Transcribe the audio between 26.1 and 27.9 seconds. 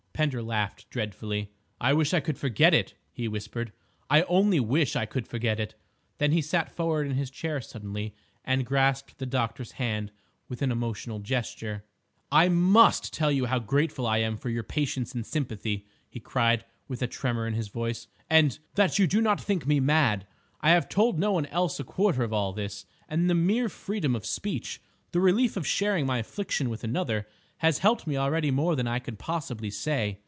affliction with another—has